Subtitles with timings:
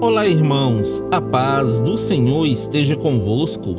[0.00, 3.74] Olá, irmãos, a paz do Senhor esteja convosco.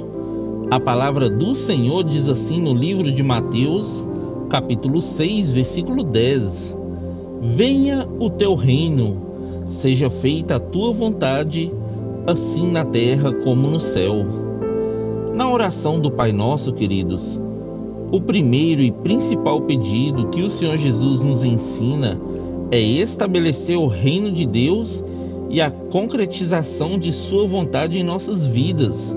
[0.70, 4.06] A palavra do Senhor diz assim no livro de Mateus,
[4.50, 6.76] capítulo 6, versículo 10:
[7.42, 9.16] Venha o teu reino,
[9.66, 11.72] seja feita a tua vontade,
[12.28, 14.26] assim na terra como no céu.
[15.34, 17.40] Na oração do Pai Nosso, queridos,
[18.12, 22.20] o primeiro e principal pedido que o Senhor Jesus nos ensina
[22.72, 25.19] é estabelecer o reino de Deus e
[25.58, 29.16] a concretização de Sua vontade em nossas vidas.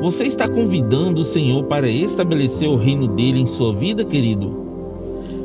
[0.00, 4.66] Você está convidando o Senhor para estabelecer o reino dele em sua vida, querido?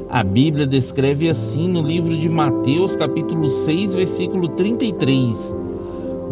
[0.09, 5.55] A Bíblia descreve assim no livro de Mateus, capítulo 6, versículo 33.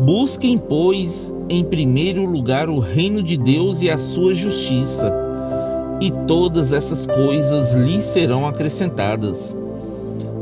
[0.01, 5.11] Busquem, pois, em primeiro lugar o reino de Deus e a sua justiça,
[5.99, 9.55] e todas essas coisas lhes serão acrescentadas.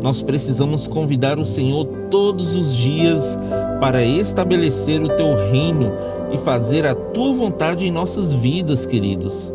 [0.02, 3.38] Nós precisamos convidar o Senhor todos os dias
[3.80, 5.92] para estabelecer o teu reino
[6.32, 9.52] e fazer a tua vontade em nossas vidas, queridos.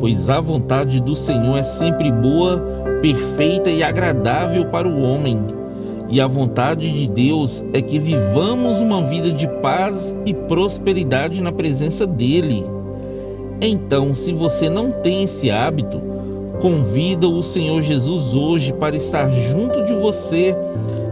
[0.00, 2.62] Pois a vontade do Senhor é sempre boa,
[3.00, 5.40] perfeita e agradável para o homem.
[6.08, 11.50] E a vontade de Deus é que vivamos uma vida de paz e prosperidade na
[11.50, 12.64] presença dEle.
[13.60, 16.13] Então, se você não tem esse hábito,
[16.60, 20.54] Convida o Senhor Jesus hoje para estar junto de você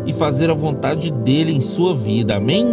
[0.07, 2.37] e fazer a vontade dele em sua vida.
[2.37, 2.67] Amém?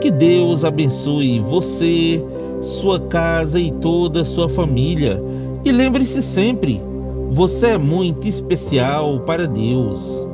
[0.00, 2.24] Que Deus abençoe você,
[2.62, 5.22] sua casa e toda a sua família.
[5.64, 6.80] E lembre-se sempre,
[7.28, 10.31] você é muito especial para Deus.